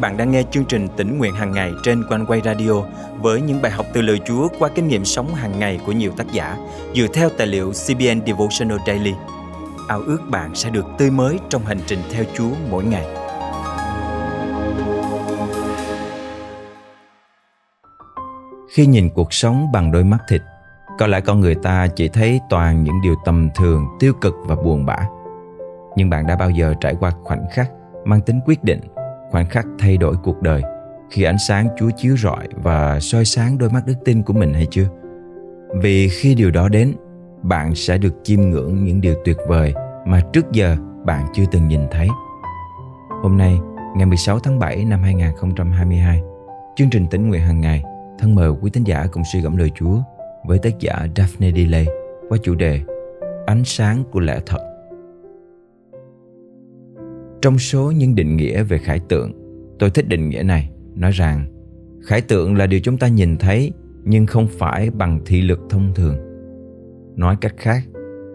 bạn 0.00 0.16
đang 0.16 0.30
nghe 0.30 0.42
chương 0.50 0.64
trình 0.64 0.88
tỉnh 0.96 1.18
nguyện 1.18 1.34
hàng 1.34 1.52
ngày 1.52 1.72
trên 1.82 2.04
quanh 2.08 2.26
quay 2.26 2.40
radio 2.44 2.72
với 3.20 3.40
những 3.40 3.62
bài 3.62 3.72
học 3.72 3.86
từ 3.92 4.02
lời 4.02 4.20
Chúa 4.26 4.48
qua 4.58 4.68
kinh 4.74 4.88
nghiệm 4.88 5.04
sống 5.04 5.34
hàng 5.34 5.58
ngày 5.58 5.80
của 5.86 5.92
nhiều 5.92 6.12
tác 6.16 6.32
giả 6.32 6.56
dựa 6.94 7.06
theo 7.14 7.28
tài 7.38 7.46
liệu 7.46 7.72
CBN 7.72 8.26
Devotional 8.26 8.78
Daily. 8.86 9.14
Ao 9.88 10.00
ước 10.00 10.18
bạn 10.30 10.54
sẽ 10.54 10.70
được 10.70 10.86
tươi 10.98 11.10
mới 11.10 11.38
trong 11.48 11.62
hành 11.64 11.78
trình 11.86 11.98
theo 12.12 12.24
Chúa 12.34 12.50
mỗi 12.70 12.84
ngày. 12.84 13.06
Khi 18.70 18.86
nhìn 18.86 19.10
cuộc 19.14 19.32
sống 19.32 19.72
bằng 19.72 19.92
đôi 19.92 20.04
mắt 20.04 20.18
thịt, 20.28 20.42
có 20.98 21.06
lẽ 21.06 21.20
con 21.20 21.40
người 21.40 21.54
ta 21.54 21.86
chỉ 21.96 22.08
thấy 22.08 22.40
toàn 22.50 22.84
những 22.84 23.00
điều 23.02 23.14
tầm 23.24 23.48
thường, 23.56 23.86
tiêu 24.00 24.12
cực 24.20 24.34
và 24.46 24.56
buồn 24.56 24.86
bã. 24.86 24.98
Nhưng 25.96 26.10
bạn 26.10 26.26
đã 26.26 26.36
bao 26.36 26.50
giờ 26.50 26.74
trải 26.80 26.94
qua 27.00 27.12
khoảnh 27.24 27.44
khắc 27.52 27.70
mang 28.04 28.20
tính 28.20 28.40
quyết 28.46 28.64
định 28.64 28.80
khoảnh 29.30 29.46
khắc 29.46 29.66
thay 29.78 29.96
đổi 29.96 30.16
cuộc 30.22 30.42
đời 30.42 30.62
khi 31.10 31.22
ánh 31.22 31.38
sáng 31.48 31.68
Chúa 31.78 31.90
chiếu 31.96 32.16
rọi 32.16 32.48
và 32.56 33.00
soi 33.00 33.24
sáng 33.24 33.58
đôi 33.58 33.70
mắt 33.70 33.86
đức 33.86 33.94
tin 34.04 34.22
của 34.22 34.32
mình 34.32 34.54
hay 34.54 34.66
chưa? 34.70 34.88
Vì 35.74 36.08
khi 36.08 36.34
điều 36.34 36.50
đó 36.50 36.68
đến, 36.68 36.94
bạn 37.42 37.74
sẽ 37.74 37.98
được 37.98 38.14
chiêm 38.24 38.40
ngưỡng 38.40 38.84
những 38.84 39.00
điều 39.00 39.14
tuyệt 39.24 39.36
vời 39.48 39.74
mà 40.06 40.20
trước 40.32 40.52
giờ 40.52 40.76
bạn 41.04 41.26
chưa 41.34 41.44
từng 41.52 41.68
nhìn 41.68 41.80
thấy. 41.90 42.08
Hôm 43.22 43.38
nay, 43.38 43.58
ngày 43.96 44.06
16 44.06 44.38
tháng 44.38 44.58
7 44.58 44.84
năm 44.84 45.02
2022, 45.02 46.22
chương 46.76 46.90
trình 46.90 47.06
tỉnh 47.06 47.28
nguyện 47.28 47.40
hàng 47.40 47.60
ngày 47.60 47.82
thân 48.18 48.34
mời 48.34 48.50
quý 48.50 48.70
tín 48.70 48.84
giả 48.84 49.06
cùng 49.12 49.22
suy 49.32 49.40
gẫm 49.40 49.56
lời 49.56 49.70
Chúa 49.74 49.98
với 50.44 50.58
tác 50.58 50.78
giả 50.78 51.06
Daphne 51.16 51.52
Delay 51.52 51.86
qua 52.28 52.38
chủ 52.42 52.54
đề 52.54 52.80
Ánh 53.46 53.64
sáng 53.64 54.04
của 54.10 54.20
lẽ 54.20 54.40
thật. 54.46 54.67
Trong 57.42 57.58
số 57.58 57.90
những 57.90 58.14
định 58.14 58.36
nghĩa 58.36 58.62
về 58.62 58.78
khải 58.78 59.00
tượng, 59.08 59.32
tôi 59.78 59.90
thích 59.90 60.08
định 60.08 60.28
nghĩa 60.28 60.42
này, 60.42 60.70
nói 60.94 61.10
rằng 61.10 61.46
khải 62.02 62.20
tượng 62.20 62.56
là 62.56 62.66
điều 62.66 62.80
chúng 62.80 62.98
ta 62.98 63.08
nhìn 63.08 63.36
thấy 63.36 63.72
nhưng 64.04 64.26
không 64.26 64.46
phải 64.58 64.90
bằng 64.90 65.20
thị 65.26 65.40
lực 65.40 65.60
thông 65.70 65.92
thường. 65.94 66.16
Nói 67.16 67.36
cách 67.40 67.54
khác, 67.56 67.82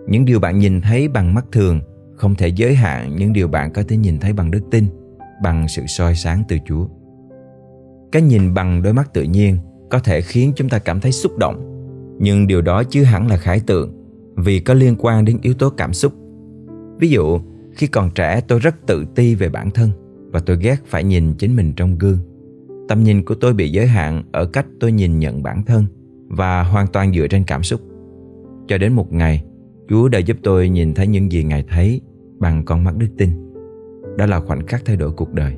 những 0.07 0.25
điều 0.25 0.39
bạn 0.39 0.59
nhìn 0.59 0.81
thấy 0.81 1.07
bằng 1.07 1.33
mắt 1.33 1.45
thường 1.51 1.81
không 2.15 2.35
thể 2.35 2.47
giới 2.47 2.75
hạn 2.75 3.15
những 3.15 3.33
điều 3.33 3.47
bạn 3.47 3.73
có 3.73 3.83
thể 3.87 3.97
nhìn 3.97 4.19
thấy 4.19 4.33
bằng 4.33 4.51
đức 4.51 4.61
tin, 4.71 4.85
bằng 5.43 5.67
sự 5.67 5.81
soi 5.87 6.15
sáng 6.15 6.43
từ 6.47 6.57
Chúa. 6.65 6.87
Cái 8.11 8.21
nhìn 8.21 8.53
bằng 8.53 8.81
đôi 8.81 8.93
mắt 8.93 9.13
tự 9.13 9.23
nhiên 9.23 9.57
có 9.89 9.99
thể 9.99 10.21
khiến 10.21 10.53
chúng 10.55 10.69
ta 10.69 10.79
cảm 10.79 10.99
thấy 10.99 11.11
xúc 11.11 11.37
động, 11.37 11.69
nhưng 12.19 12.47
điều 12.47 12.61
đó 12.61 12.83
chưa 12.83 13.03
hẳn 13.03 13.27
là 13.27 13.37
khải 13.37 13.59
tượng 13.59 13.93
vì 14.35 14.59
có 14.59 14.73
liên 14.73 14.95
quan 14.99 15.25
đến 15.25 15.37
yếu 15.41 15.53
tố 15.53 15.69
cảm 15.69 15.93
xúc. 15.93 16.13
Ví 16.99 17.09
dụ, 17.09 17.39
khi 17.75 17.87
còn 17.87 18.09
trẻ 18.15 18.41
tôi 18.47 18.59
rất 18.59 18.75
tự 18.87 19.05
ti 19.15 19.35
về 19.35 19.49
bản 19.49 19.71
thân 19.71 19.89
và 20.31 20.39
tôi 20.39 20.57
ghét 20.61 20.75
phải 20.85 21.03
nhìn 21.03 21.33
chính 21.33 21.55
mình 21.55 21.73
trong 21.75 21.97
gương. 21.97 22.17
Tầm 22.87 23.03
nhìn 23.03 23.25
của 23.25 23.35
tôi 23.35 23.53
bị 23.53 23.71
giới 23.71 23.87
hạn 23.87 24.23
ở 24.31 24.45
cách 24.45 24.65
tôi 24.79 24.91
nhìn 24.91 25.19
nhận 25.19 25.43
bản 25.43 25.63
thân 25.63 25.85
và 26.27 26.63
hoàn 26.63 26.87
toàn 26.87 27.13
dựa 27.13 27.27
trên 27.27 27.43
cảm 27.43 27.63
xúc. 27.63 27.81
Cho 28.67 28.77
đến 28.77 28.93
một 28.93 29.13
ngày, 29.13 29.43
Chúa 29.89 30.07
đã 30.07 30.19
giúp 30.19 30.37
tôi 30.43 30.69
nhìn 30.69 30.93
thấy 30.93 31.07
những 31.07 31.31
gì 31.31 31.43
Ngài 31.43 31.63
thấy 31.69 32.01
bằng 32.39 32.65
con 32.65 32.83
mắt 32.83 32.97
đức 32.97 33.07
tin. 33.17 33.29
Đó 34.17 34.25
là 34.25 34.39
khoảnh 34.39 34.67
khắc 34.67 34.85
thay 34.85 34.95
đổi 34.95 35.11
cuộc 35.11 35.33
đời. 35.33 35.53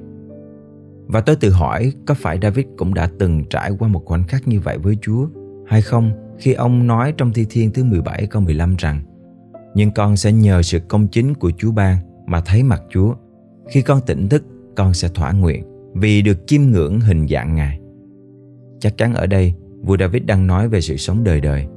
Và 1.07 1.21
tôi 1.21 1.35
tự 1.35 1.49
hỏi 1.49 1.93
có 2.05 2.13
phải 2.13 2.39
David 2.41 2.65
cũng 2.77 2.93
đã 2.93 3.09
từng 3.19 3.43
trải 3.49 3.71
qua 3.79 3.87
một 3.87 4.05
khoảnh 4.05 4.23
khắc 4.23 4.47
như 4.47 4.59
vậy 4.59 4.77
với 4.77 4.97
Chúa 5.01 5.27
hay 5.67 5.81
không 5.81 6.11
khi 6.39 6.53
ông 6.53 6.87
nói 6.87 7.13
trong 7.17 7.33
Thi 7.33 7.45
Thiên 7.49 7.71
thứ 7.71 7.83
17 7.83 8.27
câu 8.27 8.41
15 8.41 8.75
rằng 8.77 9.01
nhưng 9.75 9.91
con 9.91 10.17
sẽ 10.17 10.31
nhờ 10.31 10.61
sự 10.61 10.79
công 10.79 11.07
chính 11.07 11.33
của 11.33 11.51
Chúa 11.57 11.71
ban 11.71 11.97
mà 12.25 12.41
thấy 12.41 12.63
mặt 12.63 12.81
Chúa. 12.89 13.13
Khi 13.69 13.81
con 13.81 14.01
tỉnh 14.05 14.29
thức, 14.29 14.43
con 14.75 14.93
sẽ 14.93 15.07
thỏa 15.07 15.31
nguyện 15.31 15.63
vì 15.93 16.21
được 16.21 16.47
chiêm 16.47 16.61
ngưỡng 16.61 16.99
hình 16.99 17.27
dạng 17.27 17.55
Ngài. 17.55 17.79
Chắc 18.79 18.97
chắn 18.97 19.13
ở 19.13 19.27
đây, 19.27 19.53
vua 19.81 19.97
David 19.97 20.23
đang 20.23 20.47
nói 20.47 20.69
về 20.69 20.81
sự 20.81 20.97
sống 20.97 21.23
đời 21.23 21.41
đời. 21.41 21.67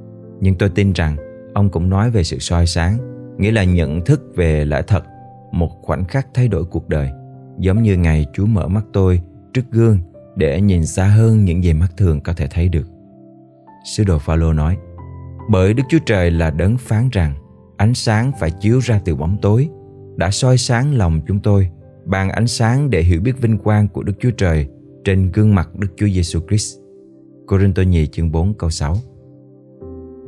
Nhưng 0.41 0.55
tôi 0.55 0.69
tin 0.69 0.93
rằng 0.93 1.17
ông 1.53 1.69
cũng 1.69 1.89
nói 1.89 2.11
về 2.11 2.23
sự 2.23 2.39
soi 2.39 2.67
sáng, 2.67 2.97
nghĩa 3.37 3.51
là 3.51 3.63
nhận 3.63 4.05
thức 4.05 4.21
về 4.35 4.65
lẽ 4.65 4.81
thật, 4.87 5.03
một 5.51 5.69
khoảnh 5.81 6.05
khắc 6.05 6.27
thay 6.33 6.47
đổi 6.47 6.65
cuộc 6.65 6.89
đời. 6.89 7.09
Giống 7.59 7.83
như 7.83 7.97
ngày 7.97 8.25
Chúa 8.33 8.45
mở 8.45 8.67
mắt 8.67 8.85
tôi 8.93 9.21
trước 9.53 9.71
gương 9.71 9.97
để 10.35 10.61
nhìn 10.61 10.85
xa 10.85 11.05
hơn 11.05 11.45
những 11.45 11.63
gì 11.63 11.73
mắt 11.73 11.91
thường 11.97 12.21
có 12.21 12.33
thể 12.33 12.47
thấy 12.51 12.69
được. 12.69 12.87
Sứ 13.85 14.03
đồ 14.03 14.17
Phaolô 14.17 14.53
nói, 14.53 14.77
bởi 15.49 15.73
Đức 15.73 15.83
Chúa 15.89 15.99
Trời 16.05 16.31
là 16.31 16.51
đấng 16.51 16.77
phán 16.77 17.09
rằng 17.11 17.33
ánh 17.79 17.93
sáng 17.93 18.31
phải 18.39 18.51
chiếu 18.51 18.79
ra 18.79 19.01
từ 19.05 19.15
bóng 19.15 19.37
tối, 19.41 19.69
đã 20.15 20.31
soi 20.31 20.57
sáng 20.57 20.97
lòng 20.97 21.21
chúng 21.27 21.39
tôi 21.39 21.69
ban 22.05 22.29
ánh 22.29 22.47
sáng 22.47 22.89
để 22.89 23.01
hiểu 23.01 23.21
biết 23.21 23.41
vinh 23.41 23.57
quang 23.57 23.87
của 23.87 24.03
Đức 24.03 24.13
Chúa 24.19 24.31
Trời 24.31 24.67
trên 25.03 25.31
gương 25.31 25.55
mặt 25.55 25.75
Đức 25.75 25.87
Chúa 25.97 26.07
Giêsu 26.07 26.39
Christ. 26.47 26.77
Corinto 27.47 27.83
nhì 27.83 28.07
chương 28.07 28.31
4 28.31 28.53
câu 28.53 28.69
6 28.69 28.95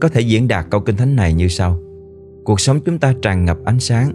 Có 0.02 0.10
thể 0.10 0.22
diễn 0.22 0.48
đạt 0.48 0.66
câu 0.72 0.82
kinh 0.82 0.96
thánh 0.96 1.16
này 1.16 1.34
như 1.34 1.48
sau 1.48 1.80
Cuộc 2.46 2.60
sống 2.60 2.80
chúng 2.86 3.00
ta 3.00 3.14
tràn 3.22 3.46
ngập 3.46 3.58
ánh 3.66 3.80
sáng 3.80 4.12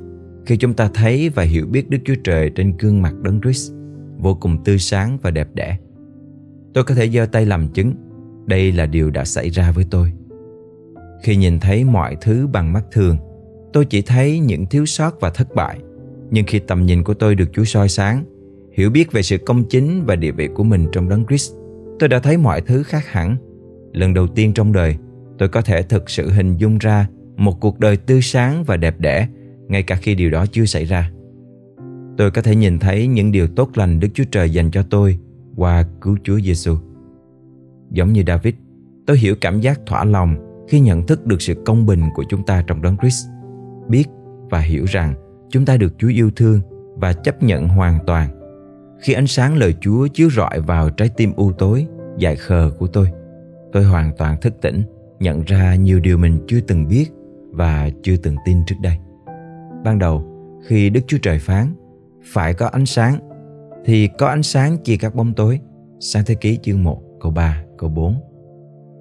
khi 0.46 0.56
chúng 0.56 0.74
ta 0.74 0.90
thấy 0.94 1.28
và 1.28 1.42
hiểu 1.42 1.66
biết 1.66 1.90
Đức 1.90 1.98
Chúa 2.04 2.14
Trời 2.24 2.50
trên 2.50 2.76
gương 2.78 3.02
mặt 3.02 3.14
Đấng 3.22 3.40
Christ, 3.40 3.72
vô 4.18 4.34
cùng 4.34 4.64
tươi 4.64 4.78
sáng 4.78 5.18
và 5.22 5.30
đẹp 5.30 5.48
đẽ. 5.54 5.78
Tôi 6.74 6.84
có 6.84 6.94
thể 6.94 7.10
giơ 7.10 7.26
tay 7.26 7.46
làm 7.46 7.68
chứng, 7.68 7.94
đây 8.46 8.72
là 8.72 8.86
điều 8.86 9.10
đã 9.10 9.24
xảy 9.24 9.50
ra 9.50 9.72
với 9.72 9.86
tôi. 9.90 10.12
Khi 11.26 11.36
nhìn 11.36 11.60
thấy 11.60 11.84
mọi 11.84 12.16
thứ 12.20 12.46
bằng 12.46 12.72
mắt 12.72 12.84
thường, 12.92 13.16
tôi 13.72 13.84
chỉ 13.84 14.02
thấy 14.02 14.38
những 14.38 14.66
thiếu 14.66 14.86
sót 14.86 15.20
và 15.20 15.30
thất 15.30 15.54
bại. 15.54 15.78
Nhưng 16.30 16.44
khi 16.46 16.58
tầm 16.58 16.86
nhìn 16.86 17.04
của 17.04 17.14
tôi 17.14 17.34
được 17.34 17.52
Chúa 17.52 17.64
soi 17.64 17.88
sáng, 17.88 18.24
hiểu 18.72 18.90
biết 18.90 19.12
về 19.12 19.22
sự 19.22 19.38
công 19.38 19.64
chính 19.64 20.04
và 20.04 20.16
địa 20.16 20.30
vị 20.30 20.48
của 20.54 20.64
mình 20.64 20.86
trong 20.92 21.08
đấng 21.08 21.26
Christ, 21.26 21.52
tôi 21.98 22.08
đã 22.08 22.18
thấy 22.18 22.36
mọi 22.36 22.60
thứ 22.60 22.82
khác 22.82 23.06
hẳn. 23.06 23.36
Lần 23.92 24.14
đầu 24.14 24.26
tiên 24.26 24.52
trong 24.54 24.72
đời, 24.72 24.96
tôi 25.38 25.48
có 25.48 25.62
thể 25.62 25.82
thực 25.82 26.10
sự 26.10 26.30
hình 26.30 26.56
dung 26.56 26.78
ra 26.78 27.08
một 27.36 27.60
cuộc 27.60 27.80
đời 27.80 27.96
tươi 27.96 28.22
sáng 28.22 28.64
và 28.64 28.76
đẹp 28.76 29.00
đẽ, 29.00 29.28
ngay 29.68 29.82
cả 29.82 29.96
khi 29.96 30.14
điều 30.14 30.30
đó 30.30 30.46
chưa 30.52 30.64
xảy 30.64 30.84
ra. 30.84 31.10
Tôi 32.16 32.30
có 32.30 32.42
thể 32.42 32.56
nhìn 32.56 32.78
thấy 32.78 33.06
những 33.06 33.32
điều 33.32 33.46
tốt 33.46 33.70
lành 33.74 34.00
Đức 34.00 34.08
Chúa 34.14 34.24
Trời 34.30 34.50
dành 34.50 34.70
cho 34.70 34.82
tôi 34.82 35.18
qua 35.56 35.86
cứu 36.00 36.16
Chúa 36.24 36.40
Giêsu. 36.40 36.76
Giống 37.90 38.12
như 38.12 38.22
David, 38.26 38.54
tôi 39.06 39.18
hiểu 39.18 39.34
cảm 39.40 39.60
giác 39.60 39.80
thỏa 39.86 40.04
lòng 40.04 40.45
khi 40.68 40.80
nhận 40.80 41.06
thức 41.06 41.26
được 41.26 41.42
sự 41.42 41.54
công 41.66 41.86
bình 41.86 42.02
của 42.14 42.24
chúng 42.28 42.42
ta 42.46 42.64
trong 42.66 42.82
đấng 42.82 42.96
Christ, 42.96 43.26
biết 43.88 44.04
và 44.50 44.60
hiểu 44.60 44.84
rằng 44.84 45.14
chúng 45.48 45.64
ta 45.64 45.76
được 45.76 45.94
Chúa 45.98 46.08
yêu 46.08 46.30
thương 46.36 46.60
và 46.94 47.12
chấp 47.12 47.42
nhận 47.42 47.68
hoàn 47.68 47.98
toàn. 48.06 48.28
Khi 49.00 49.12
ánh 49.12 49.26
sáng 49.26 49.56
lời 49.56 49.74
Chúa 49.80 50.06
chiếu 50.06 50.30
rọi 50.30 50.60
vào 50.60 50.90
trái 50.90 51.10
tim 51.16 51.32
u 51.36 51.52
tối, 51.52 51.86
dại 52.18 52.36
khờ 52.36 52.70
của 52.78 52.86
tôi, 52.86 53.10
tôi 53.72 53.84
hoàn 53.84 54.12
toàn 54.18 54.40
thức 54.40 54.54
tỉnh, 54.60 54.82
nhận 55.20 55.42
ra 55.42 55.74
nhiều 55.74 56.00
điều 56.00 56.18
mình 56.18 56.38
chưa 56.46 56.60
từng 56.60 56.88
biết 56.88 57.06
và 57.50 57.90
chưa 58.02 58.16
từng 58.16 58.36
tin 58.44 58.58
trước 58.66 58.76
đây. 58.82 58.98
Ban 59.84 59.98
đầu, 59.98 60.24
khi 60.66 60.90
Đức 60.90 61.00
Chúa 61.06 61.18
Trời 61.22 61.38
phán, 61.38 61.74
phải 62.24 62.54
có 62.54 62.66
ánh 62.66 62.86
sáng, 62.86 63.18
thì 63.84 64.08
có 64.18 64.26
ánh 64.26 64.42
sáng 64.42 64.78
chia 64.78 64.96
các 64.96 65.14
bóng 65.14 65.34
tối. 65.34 65.60
Sáng 66.00 66.24
thế 66.26 66.34
ký 66.34 66.58
chương 66.62 66.84
1, 66.84 67.02
câu 67.20 67.32
3, 67.32 67.62
câu 67.78 67.90
4 67.90 68.14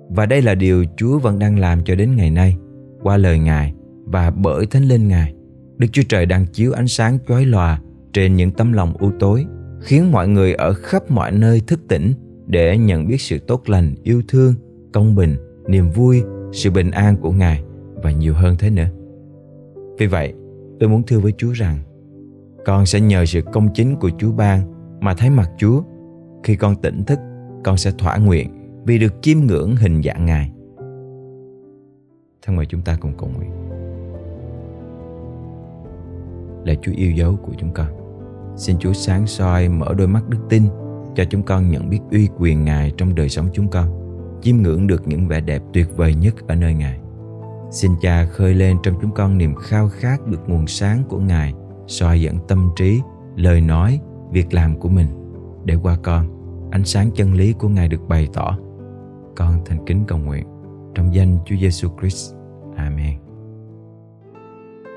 và 0.09 0.25
đây 0.25 0.41
là 0.41 0.55
điều 0.55 0.85
Chúa 0.97 1.19
vẫn 1.19 1.39
đang 1.39 1.59
làm 1.59 1.83
cho 1.83 1.95
đến 1.95 2.15
ngày 2.15 2.29
nay 2.31 2.57
qua 3.01 3.17
lời 3.17 3.39
Ngài 3.39 3.73
và 4.05 4.31
bởi 4.31 4.65
Thánh 4.65 4.83
Linh 4.83 5.07
Ngài. 5.07 5.33
Đức 5.77 5.87
Chúa 5.91 6.03
Trời 6.09 6.25
đang 6.25 6.45
chiếu 6.45 6.71
ánh 6.71 6.87
sáng 6.87 7.17
chói 7.27 7.45
lòa 7.45 7.81
trên 8.13 8.35
những 8.35 8.51
tấm 8.51 8.73
lòng 8.73 8.93
u 8.99 9.11
tối, 9.19 9.45
khiến 9.81 10.11
mọi 10.11 10.27
người 10.27 10.53
ở 10.53 10.73
khắp 10.73 11.11
mọi 11.11 11.31
nơi 11.31 11.61
thức 11.67 11.79
tỉnh 11.87 12.13
để 12.47 12.77
nhận 12.77 13.07
biết 13.07 13.21
sự 13.21 13.39
tốt 13.39 13.69
lành, 13.69 13.95
yêu 14.03 14.21
thương, 14.27 14.53
công 14.93 15.15
bình, 15.15 15.35
niềm 15.67 15.89
vui, 15.89 16.23
sự 16.51 16.71
bình 16.71 16.91
an 16.91 17.17
của 17.17 17.31
Ngài 17.31 17.63
và 17.95 18.11
nhiều 18.11 18.33
hơn 18.33 18.55
thế 18.59 18.69
nữa. 18.69 18.87
Vì 19.97 20.07
vậy, 20.07 20.33
tôi 20.79 20.89
muốn 20.89 21.03
thưa 21.03 21.19
với 21.19 21.33
Chúa 21.37 21.51
rằng 21.51 21.77
con 22.65 22.85
sẽ 22.85 22.99
nhờ 22.99 23.25
sự 23.25 23.41
công 23.53 23.73
chính 23.73 23.95
của 23.95 24.09
Chúa 24.17 24.31
ban 24.31 24.61
mà 25.01 25.13
thấy 25.13 25.29
mặt 25.29 25.49
Chúa. 25.57 25.81
Khi 26.43 26.55
con 26.55 26.75
tỉnh 26.75 27.03
thức, 27.03 27.19
con 27.63 27.77
sẽ 27.77 27.91
thỏa 27.97 28.17
nguyện 28.17 28.49
vì 28.85 28.99
được 28.99 29.13
chiêm 29.21 29.37
ngưỡng 29.39 29.75
hình 29.75 30.01
dạng 30.03 30.25
Ngài. 30.25 30.51
Thân 32.41 32.55
mời 32.55 32.65
chúng 32.65 32.81
ta 32.81 32.97
cùng 33.01 33.13
cầu 33.17 33.29
nguyện. 33.37 33.51
là 36.65 36.73
Chúa 36.81 36.91
yêu 36.95 37.11
dấu 37.11 37.35
của 37.35 37.53
chúng 37.57 37.71
con. 37.73 37.87
Xin 38.57 38.77
Chúa 38.79 38.93
sáng 38.93 39.27
soi 39.27 39.69
mở 39.69 39.93
đôi 39.97 40.07
mắt 40.07 40.29
đức 40.29 40.39
tin 40.49 40.63
cho 41.15 41.23
chúng 41.29 41.43
con 41.43 41.69
nhận 41.69 41.89
biết 41.89 41.99
uy 42.11 42.29
quyền 42.37 42.65
Ngài 42.65 42.91
trong 42.97 43.15
đời 43.15 43.29
sống 43.29 43.49
chúng 43.53 43.67
con, 43.67 43.89
chiêm 44.41 44.57
ngưỡng 44.57 44.87
được 44.87 45.07
những 45.07 45.27
vẻ 45.27 45.41
đẹp 45.41 45.61
tuyệt 45.73 45.87
vời 45.97 46.15
nhất 46.15 46.35
ở 46.47 46.55
nơi 46.55 46.73
Ngài. 46.73 46.99
Xin 47.71 47.91
Cha 48.01 48.25
khơi 48.25 48.53
lên 48.53 48.77
trong 48.83 48.95
chúng 49.01 49.11
con 49.11 49.37
niềm 49.37 49.55
khao 49.55 49.89
khát 49.89 50.27
được 50.27 50.39
nguồn 50.47 50.67
sáng 50.67 51.03
của 51.09 51.19
Ngài, 51.19 51.53
soi 51.87 52.21
dẫn 52.21 52.37
tâm 52.47 52.69
trí, 52.75 53.01
lời 53.35 53.61
nói, 53.61 53.99
việc 54.31 54.53
làm 54.53 54.79
của 54.79 54.89
mình, 54.89 55.07
để 55.65 55.75
qua 55.83 55.97
con, 56.03 56.27
ánh 56.71 56.85
sáng 56.85 57.11
chân 57.15 57.33
lý 57.33 57.53
của 57.53 57.69
Ngài 57.69 57.87
được 57.87 58.07
bày 58.07 58.27
tỏ 58.33 58.57
con 59.35 59.59
thành 59.65 59.85
kính 59.85 60.03
cầu 60.07 60.17
nguyện 60.17 60.45
trong 60.95 61.13
danh 61.13 61.37
Chúa 61.45 61.55
Giêsu 61.55 61.89
Christ. 61.99 62.33
Amen. 62.75 63.19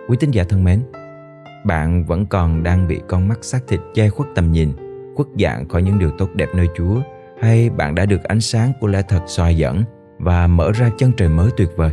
Quý 0.08 0.16
tín 0.20 0.30
giả 0.30 0.44
thân 0.48 0.64
mến, 0.64 0.82
bạn 1.66 2.04
vẫn 2.04 2.26
còn 2.26 2.62
đang 2.62 2.88
bị 2.88 3.00
con 3.08 3.28
mắt 3.28 3.44
xác 3.44 3.60
thịt 3.68 3.80
che 3.94 4.08
khuất 4.08 4.28
tầm 4.34 4.52
nhìn, 4.52 4.72
khuất 5.16 5.28
dạng 5.38 5.68
khỏi 5.68 5.82
những 5.82 5.98
điều 5.98 6.10
tốt 6.18 6.28
đẹp 6.34 6.48
nơi 6.54 6.66
Chúa 6.76 7.00
hay 7.40 7.70
bạn 7.70 7.94
đã 7.94 8.06
được 8.06 8.24
ánh 8.24 8.40
sáng 8.40 8.72
của 8.80 8.86
lẽ 8.86 9.02
thật 9.08 9.22
soi 9.26 9.56
dẫn 9.56 9.82
và 10.18 10.46
mở 10.46 10.72
ra 10.72 10.90
chân 10.98 11.12
trời 11.16 11.28
mới 11.28 11.50
tuyệt 11.56 11.68
vời. 11.76 11.92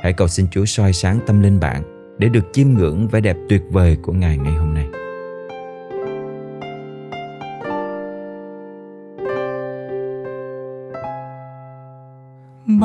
Hãy 0.00 0.12
cầu 0.12 0.28
xin 0.28 0.46
Chúa 0.50 0.64
soi 0.64 0.92
sáng 0.92 1.18
tâm 1.26 1.42
linh 1.42 1.60
bạn 1.60 1.82
để 2.18 2.28
được 2.28 2.44
chiêm 2.52 2.68
ngưỡng 2.68 3.08
vẻ 3.08 3.20
đẹp 3.20 3.36
tuyệt 3.48 3.62
vời 3.70 3.96
của 4.02 4.12
Ngài 4.12 4.38
ngày 4.38 4.52
hôm 4.52 4.74
nay. 4.74 4.86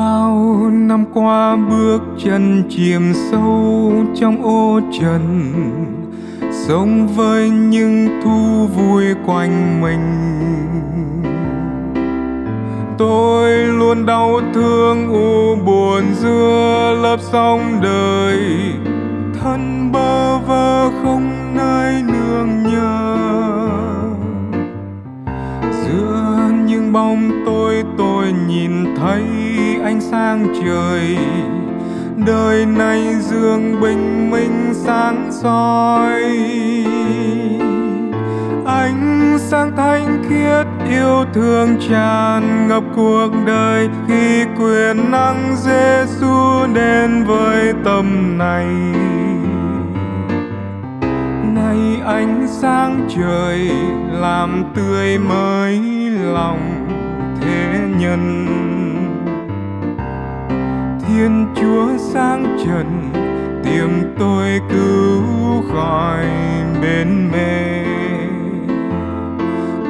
Bao 0.00 0.70
năm 0.70 1.04
qua 1.14 1.56
bước 1.56 2.00
chân 2.24 2.62
chìm 2.70 3.12
sâu 3.30 3.92
trong 4.14 4.42
ô 4.42 4.80
trần, 5.00 5.52
sống 6.52 7.08
với 7.16 7.50
những 7.50 8.20
thu 8.24 8.66
vui 8.66 9.04
quanh 9.26 9.80
mình. 9.80 10.00
Tôi 12.98 13.50
luôn 13.50 14.06
đau 14.06 14.40
thương 14.54 15.08
u 15.08 15.56
buồn 15.64 16.04
giữa 16.14 16.98
lớp 17.02 17.16
sóng 17.20 17.80
đời, 17.82 18.38
thân 19.40 19.92
bơ 19.92 20.38
vơ 20.38 20.90
không 21.02 21.54
nơi 21.54 22.02
nương 22.02 22.72
nhờ. 22.72 23.16
Giữa 25.84 26.50
những 26.66 26.92
bóng 26.92 27.30
tôi 27.46 27.84
tôi 27.98 28.34
nhìn 28.48 28.94
thấy 28.96 29.22
ánh 29.90 30.00
sáng 30.00 30.46
trời. 30.62 31.16
Đời 32.26 32.66
này 32.66 33.14
dương 33.20 33.80
bình 33.80 34.30
minh 34.30 34.72
sáng 34.74 35.28
soi. 35.42 36.22
Ánh 38.66 39.38
sáng 39.38 39.72
thanh 39.76 40.24
khiết 40.28 40.66
yêu 40.90 41.24
thương 41.34 41.76
tràn 41.88 42.68
ngập 42.68 42.82
cuộc 42.96 43.30
đời. 43.46 43.88
Khi 44.08 44.44
quyền 44.58 45.10
năng 45.10 45.56
Giêsu 45.56 46.66
đến 46.74 47.24
với 47.24 47.72
tâm 47.84 48.38
này. 48.38 48.66
Nay 51.54 52.00
ánh 52.06 52.46
sáng 52.48 53.08
trời 53.16 53.70
làm 54.12 54.64
tươi 54.74 55.18
mới 55.18 55.80
lòng 56.34 56.86
thế 57.40 57.78
nhân 57.98 58.46
thiên 61.20 61.46
chúa 61.54 61.88
sáng 61.98 62.56
trần 62.64 63.10
tìm 63.64 63.88
tôi 64.18 64.60
cứu 64.70 65.22
khỏi 65.72 66.24
bên 66.82 67.30
mê. 67.32 67.84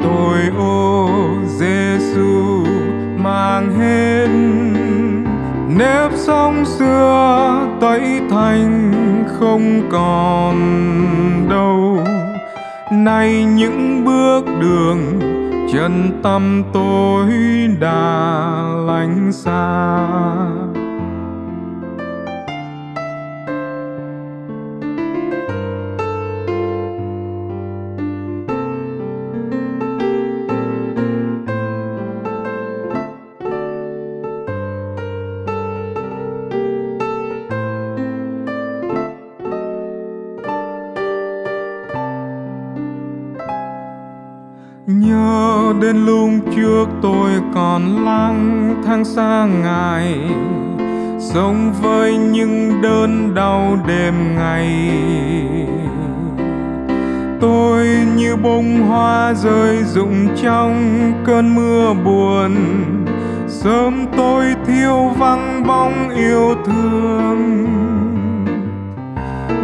Tôi, 0.03 0.39
ô 0.57 1.09
Giêsu 1.47 2.65
mang 3.17 3.71
hết 3.79 4.27
nếp 5.77 6.11
sóng 6.15 6.65
xưa, 6.65 7.67
tẩy 7.81 8.21
thành 8.29 8.91
không 9.39 9.89
còn 9.91 10.55
đâu. 11.49 12.05
Nay 12.91 13.43
những 13.43 14.05
bước 14.05 14.45
đường, 14.61 15.19
chân 15.73 16.19
tâm 16.23 16.63
tôi 16.73 17.27
đã 17.79 18.21
lánh 18.87 19.31
xa. 19.31 20.60
Đến 45.93 46.05
lúc 46.05 46.29
trước 46.55 46.85
tôi 47.01 47.31
còn 47.53 48.05
lang 48.05 48.75
thang 48.85 49.05
xa 49.05 49.47
ngài 49.63 50.17
sống 51.19 51.73
với 51.81 52.17
những 52.17 52.81
đớn 52.81 53.35
đau 53.35 53.77
đêm 53.87 54.13
ngày. 54.35 54.91
Tôi 57.41 57.87
như 58.15 58.35
bông 58.35 58.81
hoa 58.87 59.33
rơi 59.33 59.83
rụng 59.83 60.27
trong 60.43 60.95
cơn 61.25 61.55
mưa 61.55 61.93
buồn. 62.05 62.55
Sớm 63.47 64.05
tôi 64.17 64.45
thiêu 64.67 65.11
vắng 65.17 65.63
bóng 65.67 66.09
yêu 66.09 66.55
thương. 66.65 67.67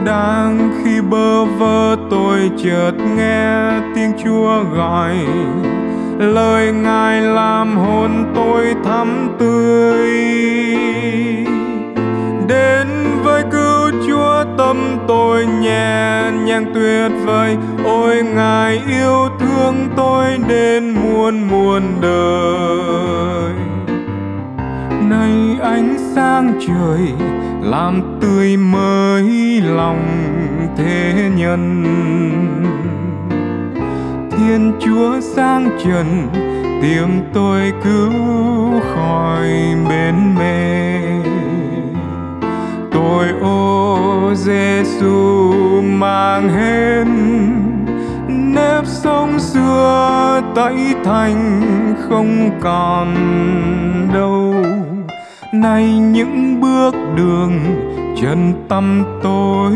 Đang 0.05 0.71
khi 0.83 1.01
bơ 1.01 1.45
vơ 1.45 1.95
tôi 2.09 2.51
chợt 2.63 2.91
nghe 3.17 3.71
tiếng 3.95 4.11
chúa 4.23 4.63
gọi 4.75 5.15
lời 6.17 6.71
ngài 6.71 7.21
làm 7.21 7.77
hồn 7.77 8.25
tôi 8.35 8.75
thắm 8.83 9.35
tươi. 9.39 10.09
Đến 12.47 12.87
với 13.23 13.43
cứu 13.51 13.91
chúa 14.07 14.43
tâm 14.57 14.77
tôi 15.07 15.45
nhẹ 15.45 16.31
nhàng 16.31 16.65
tuyệt 16.73 17.11
vời. 17.25 17.57
Ôi 17.83 18.23
ngài 18.23 18.81
yêu 18.89 19.29
thương 19.39 19.87
tôi 19.95 20.37
đến 20.47 20.89
muôn 20.89 21.43
muôn 21.43 21.83
đời. 22.01 23.53
Nay 25.09 25.57
ánh 25.61 25.97
sáng 26.15 26.59
trời 26.67 27.13
làm 27.61 28.01
tươi 28.21 28.57
mới 28.57 29.61
lòng 29.61 30.07
thế 30.77 31.13
nhân 31.35 31.83
thiên 34.47 34.73
chúa 34.79 35.19
sáng 35.21 35.69
trần 35.83 36.27
tìm 36.81 37.21
tôi 37.33 37.73
cứu 37.83 38.11
khỏi 38.93 39.47
bên 39.89 40.35
mê. 40.35 40.99
Tôi 42.91 43.25
ô 43.41 44.33
Giêsu 44.35 45.81
mang 45.81 46.49
hết 46.49 47.03
nếp 48.27 48.85
sông 48.85 49.39
xưa 49.39 50.41
tẩy 50.55 50.95
thành 51.03 51.61
không 52.09 52.49
còn 52.61 53.15
đâu. 54.13 54.55
Nay 55.53 55.99
những 55.99 56.61
bước 56.61 56.95
đường 57.15 57.59
chân 58.21 58.53
tâm 58.69 59.03
tôi 59.23 59.75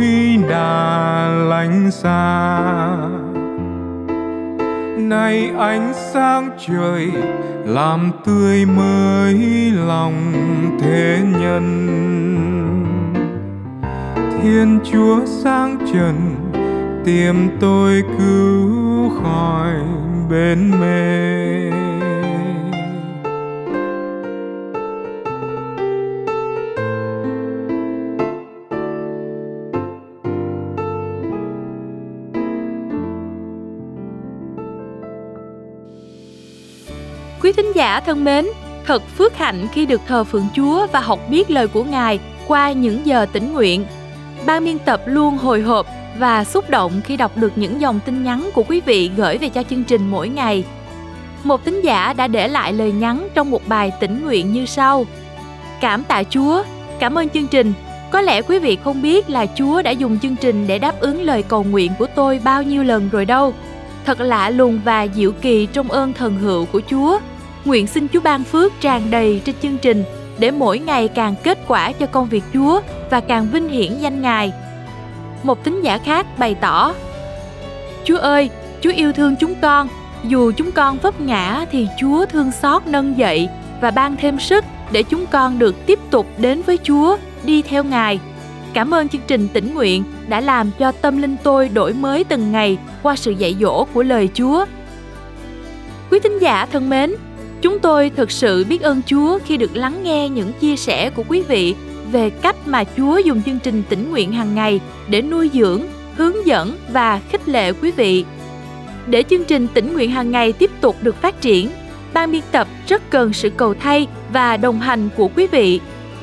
đã 0.49 1.27
lánh 1.49 1.91
xa 1.91 3.20
nay 5.11 5.51
ánh 5.57 5.93
sáng 6.13 6.49
trời 6.67 7.11
làm 7.65 8.11
tươi 8.25 8.65
mới 8.65 9.35
lòng 9.87 10.33
thế 10.81 11.19
nhân. 11.39 11.67
Thiên 14.41 14.79
chúa 14.91 15.25
sáng 15.25 15.77
trần, 15.93 16.15
tìm 17.05 17.49
tôi 17.59 18.03
cứu 18.19 19.09
khỏi 19.23 19.73
bên 20.29 20.71
mê. 20.79 21.60
Thính 37.61 37.75
giả 37.75 37.99
thân 37.99 38.23
mến, 38.23 38.45
thật 38.85 39.03
phước 39.17 39.37
hạnh 39.37 39.67
khi 39.73 39.85
được 39.85 40.01
thờ 40.07 40.23
phượng 40.23 40.47
Chúa 40.55 40.87
và 40.91 40.99
học 40.99 41.19
biết 41.29 41.51
lời 41.51 41.67
của 41.67 41.83
Ngài 41.83 42.19
qua 42.47 42.71
những 42.71 43.05
giờ 43.05 43.25
tĩnh 43.33 43.53
nguyện. 43.53 43.85
Ban 44.45 44.65
biên 44.65 44.79
tập 44.79 45.01
luôn 45.05 45.37
hồi 45.37 45.61
hộp 45.61 45.87
và 46.17 46.43
xúc 46.43 46.69
động 46.69 47.01
khi 47.03 47.17
đọc 47.17 47.37
được 47.37 47.51
những 47.55 47.81
dòng 47.81 47.99
tin 48.05 48.23
nhắn 48.23 48.49
của 48.53 48.63
quý 48.63 48.81
vị 48.85 49.11
gửi 49.17 49.37
về 49.37 49.49
cho 49.49 49.63
chương 49.63 49.83
trình 49.83 50.11
mỗi 50.11 50.29
ngày. 50.29 50.63
Một 51.43 51.65
tín 51.65 51.81
giả 51.81 52.13
đã 52.13 52.27
để 52.27 52.47
lại 52.47 52.73
lời 52.73 52.91
nhắn 52.91 53.27
trong 53.33 53.51
một 53.51 53.67
bài 53.67 53.91
tĩnh 53.99 54.25
nguyện 54.25 54.53
như 54.53 54.65
sau. 54.65 55.05
Cảm 55.81 56.03
tạ 56.03 56.23
Chúa, 56.23 56.63
cảm 56.99 57.17
ơn 57.17 57.29
chương 57.29 57.47
trình. 57.47 57.73
Có 58.11 58.21
lẽ 58.21 58.41
quý 58.41 58.59
vị 58.59 58.77
không 58.83 59.01
biết 59.01 59.29
là 59.29 59.45
Chúa 59.55 59.81
đã 59.81 59.91
dùng 59.91 60.19
chương 60.19 60.35
trình 60.35 60.67
để 60.67 60.79
đáp 60.79 60.99
ứng 60.99 61.21
lời 61.21 61.43
cầu 61.43 61.63
nguyện 61.63 61.91
của 61.99 62.07
tôi 62.15 62.41
bao 62.43 62.63
nhiêu 62.63 62.83
lần 62.83 63.09
rồi 63.09 63.25
đâu. 63.25 63.53
Thật 64.05 64.19
lạ 64.21 64.49
lùng 64.49 64.79
và 64.85 65.07
diệu 65.15 65.31
kỳ 65.31 65.65
trong 65.65 65.91
ơn 65.91 66.13
thần 66.13 66.37
hữu 66.37 66.65
của 66.65 66.81
Chúa. 66.89 67.19
Nguyện 67.65 67.87
xin 67.87 68.07
Chúa 68.13 68.19
ban 68.19 68.43
phước 68.43 68.81
tràn 68.81 69.11
đầy 69.11 69.41
trên 69.45 69.55
chương 69.61 69.77
trình 69.77 70.03
để 70.39 70.51
mỗi 70.51 70.79
ngày 70.79 71.07
càng 71.07 71.35
kết 71.43 71.57
quả 71.67 71.91
cho 71.91 72.05
công 72.05 72.29
việc 72.29 72.43
Chúa 72.53 72.81
và 73.09 73.19
càng 73.19 73.47
vinh 73.51 73.69
hiển 73.69 73.97
danh 73.99 74.21
Ngài. 74.21 74.51
Một 75.43 75.63
tín 75.63 75.81
giả 75.81 75.97
khác 75.97 76.25
bày 76.39 76.55
tỏ 76.55 76.93
Chúa 78.03 78.17
ơi, 78.17 78.49
Chúa 78.81 78.91
yêu 78.91 79.13
thương 79.13 79.35
chúng 79.35 79.55
con. 79.61 79.87
Dù 80.23 80.51
chúng 80.51 80.71
con 80.71 80.97
vấp 80.97 81.21
ngã 81.21 81.65
thì 81.71 81.87
Chúa 81.99 82.25
thương 82.25 82.51
xót 82.51 82.87
nâng 82.87 83.17
dậy 83.17 83.49
và 83.81 83.91
ban 83.91 84.15
thêm 84.17 84.39
sức 84.39 84.65
để 84.91 85.03
chúng 85.03 85.25
con 85.25 85.59
được 85.59 85.85
tiếp 85.85 85.99
tục 86.11 86.27
đến 86.37 86.61
với 86.61 86.79
Chúa, 86.83 87.17
đi 87.43 87.61
theo 87.61 87.83
Ngài. 87.83 88.19
Cảm 88.73 88.93
ơn 88.93 89.09
chương 89.09 89.21
trình 89.27 89.47
tỉnh 89.47 89.73
nguyện 89.73 90.03
đã 90.27 90.39
làm 90.41 90.71
cho 90.79 90.91
tâm 90.91 91.21
linh 91.21 91.35
tôi 91.43 91.69
đổi 91.69 91.93
mới 91.93 92.23
từng 92.23 92.51
ngày 92.51 92.77
qua 93.03 93.15
sự 93.15 93.31
dạy 93.31 93.55
dỗ 93.61 93.85
của 93.93 94.03
lời 94.03 94.29
Chúa. 94.33 94.65
Quý 96.11 96.19
thính 96.19 96.39
giả 96.39 96.65
thân 96.71 96.89
mến, 96.89 97.15
chúng 97.61 97.79
tôi 97.79 98.11
thực 98.15 98.31
sự 98.31 98.65
biết 98.69 98.81
ơn 98.81 99.01
Chúa 99.05 99.39
khi 99.45 99.57
được 99.57 99.75
lắng 99.75 100.03
nghe 100.03 100.29
những 100.29 100.53
chia 100.53 100.75
sẻ 100.75 101.09
của 101.09 101.23
quý 101.27 101.41
vị 101.41 101.75
về 102.11 102.29
cách 102.29 102.55
mà 102.65 102.83
Chúa 102.97 103.17
dùng 103.17 103.41
chương 103.45 103.59
trình 103.59 103.83
tỉnh 103.89 104.11
nguyện 104.11 104.31
hàng 104.31 104.55
ngày 104.55 104.79
để 105.07 105.21
nuôi 105.21 105.49
dưỡng, 105.53 105.81
hướng 106.15 106.45
dẫn 106.45 106.77
và 106.89 107.21
khích 107.31 107.49
lệ 107.49 107.71
quý 107.81 107.91
vị. 107.91 108.25
Để 109.07 109.23
chương 109.29 109.43
trình 109.43 109.67
tỉnh 109.67 109.93
nguyện 109.93 110.11
hàng 110.11 110.31
ngày 110.31 110.51
tiếp 110.51 110.71
tục 110.81 110.95
được 111.01 111.21
phát 111.21 111.41
triển, 111.41 111.69
ban 112.13 112.31
biên 112.31 112.41
tập 112.51 112.67
rất 112.87 113.09
cần 113.09 113.33
sự 113.33 113.49
cầu 113.49 113.73
thay 113.79 114.07
và 114.33 114.57
đồng 114.57 114.79
hành 114.79 115.09
của 115.17 115.29
quý 115.35 115.47
vị. 115.47 115.79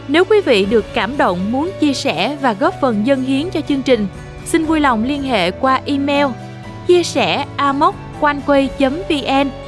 Nếu 0.09 0.25
quý 0.25 0.41
vị 0.41 0.65
được 0.65 0.85
cảm 0.95 1.17
động 1.17 1.53
muốn 1.53 1.71
chia 1.81 1.93
sẻ 1.93 2.37
và 2.43 2.53
góp 2.53 2.75
phần 2.81 3.07
dân 3.07 3.23
hiến 3.23 3.51
cho 3.51 3.61
chương 3.61 3.83
trình, 3.83 4.07
xin 4.45 4.65
vui 4.65 4.81
lòng 4.81 5.05
liên 5.05 5.23
hệ 5.23 5.51
qua 5.51 5.81
email 5.85 6.27
chia 6.87 7.03
sẻ 7.03 7.45
amoconeway.vn 7.57 9.68